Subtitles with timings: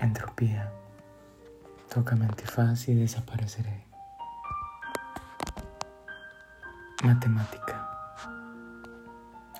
[0.00, 0.72] Entropía.
[1.92, 3.84] Tócame antifaz y desapareceré.
[7.04, 7.86] Matemática.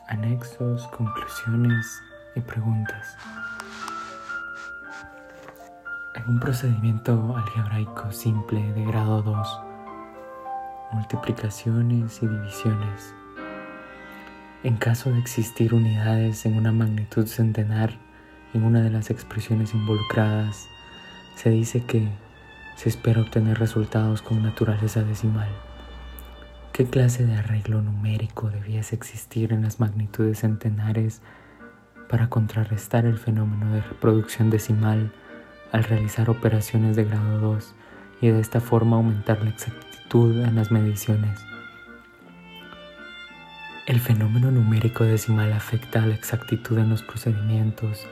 [0.08, 2.02] Anexos, conclusiones
[2.34, 3.18] y preguntas.
[6.16, 9.60] En un procedimiento algebraico simple de grado 2,
[10.92, 13.14] multiplicaciones y divisiones.
[14.62, 18.09] En caso de existir unidades en una magnitud centenar,
[18.54, 20.68] en una de las expresiones involucradas
[21.36, 22.08] se dice que
[22.76, 25.48] se espera obtener resultados con naturaleza decimal.
[26.72, 31.20] ¿Qué clase de arreglo numérico debiese existir en las magnitudes centenares
[32.08, 35.12] para contrarrestar el fenómeno de reproducción decimal
[35.72, 37.74] al realizar operaciones de grado 2
[38.22, 41.38] y de esta forma aumentar la exactitud en las mediciones?
[43.86, 48.06] El fenómeno numérico decimal afecta a la exactitud en los procedimientos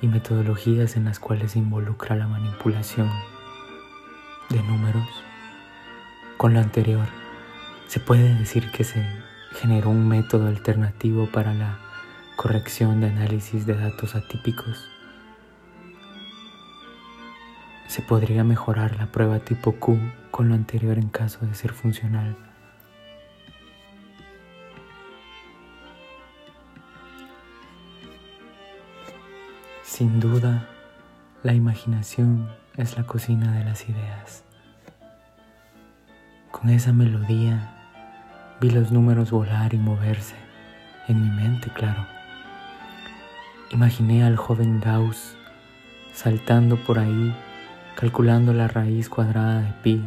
[0.00, 3.10] y metodologías en las cuales se involucra la manipulación
[4.48, 5.08] de números.
[6.36, 7.06] Con lo anterior,
[7.88, 9.04] se puede decir que se
[9.52, 11.78] generó un método alternativo para la
[12.36, 14.88] corrección de análisis de datos atípicos.
[17.88, 19.98] Se podría mejorar la prueba tipo Q
[20.30, 22.47] con lo anterior en caso de ser funcional.
[29.88, 30.68] Sin duda,
[31.42, 34.44] la imaginación es la cocina de las ideas.
[36.52, 37.74] Con esa melodía
[38.60, 40.36] vi los números volar y moverse,
[41.08, 42.06] en mi mente, claro.
[43.70, 45.34] Imaginé al joven Gauss
[46.12, 47.34] saltando por ahí,
[47.96, 50.04] calculando la raíz cuadrada de pi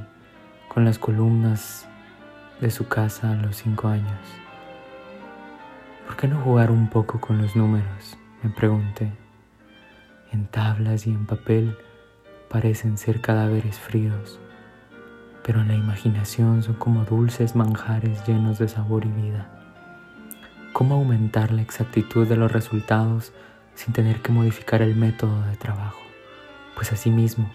[0.70, 1.88] con las columnas
[2.62, 4.22] de su casa a los cinco años.
[6.06, 8.16] ¿Por qué no jugar un poco con los números?
[8.44, 9.21] Me pregunté
[10.32, 11.78] en tablas y en papel
[12.50, 14.40] parecen ser cadáveres fríos,
[15.44, 19.50] pero en la imaginación son como dulces manjares llenos de sabor y vida.
[20.74, 23.34] ¿Cómo aumentar la exactitud de los resultados
[23.76, 26.02] sin tener que modificar el método de trabajo?
[26.76, 27.52] Pues así mismo,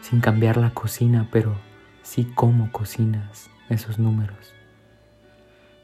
[0.00, 1.56] sin cambiar la cocina, pero
[2.02, 4.54] sí cómo cocinas esos números.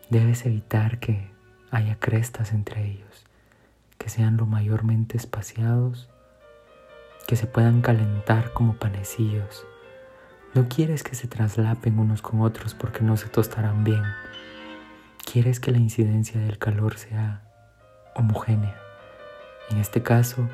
[0.09, 1.31] Debes evitar que
[1.71, 3.32] haya crestas entre ellos
[4.03, 6.09] que sean lo mayormente espaciados,
[7.29, 9.65] que se puedan calentar como panecillos.
[10.55, 14.03] No quieres que se traslapen unos con otros porque no se tostarán bien.
[15.25, 17.45] Quieres que la incidencia del calor sea
[18.17, 18.77] homogénea.
[19.71, 20.49] En este caso,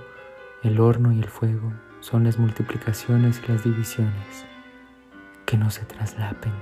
[0.63, 4.45] el horno y el fuego son las multiplicaciones y las divisiones
[5.47, 6.53] que no se traslapen.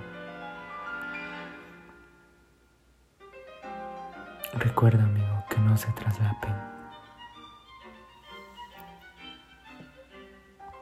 [4.54, 6.75] Recuerda, amigo, que no se traslapen.